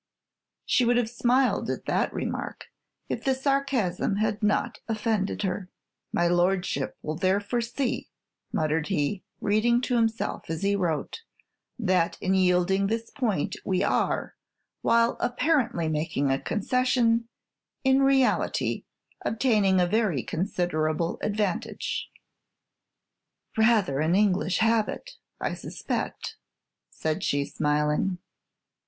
She 0.65 0.83
would 0.83 0.97
have 0.97 1.11
smiled 1.11 1.69
at 1.69 1.85
the 1.85 2.09
remark, 2.11 2.69
if 3.07 3.23
the 3.23 3.35
sarcasm 3.35 4.15
had 4.15 4.41
not 4.41 4.79
offended 4.87 5.43
her. 5.43 5.69
"Your 6.11 6.31
Lordship 6.33 6.97
will 7.03 7.15
therefore 7.15 7.61
see," 7.61 8.09
muttered 8.51 8.87
he, 8.87 9.21
reading 9.41 9.79
to 9.81 9.97
himself 9.97 10.49
as 10.49 10.63
he 10.63 10.75
wrote, 10.75 11.21
"that 11.77 12.17
in 12.19 12.33
yielding 12.33 12.87
this 12.87 13.11
point 13.11 13.57
we 13.63 13.83
are, 13.83 14.33
while 14.81 15.17
apparently 15.19 15.87
making 15.87 16.31
a 16.31 16.39
concession, 16.41 17.27
in 17.83 18.01
reality 18.01 18.85
obtaining 19.23 19.79
a 19.79 19.85
very 19.85 20.23
considerable 20.23 21.19
advantage" 21.21 22.09
"Rather 23.55 23.99
an 23.99 24.15
English 24.15 24.57
habit, 24.57 25.17
I 25.39 25.53
suspect," 25.53 26.37
said 26.89 27.23
she, 27.23 27.45
smiling. 27.45 28.17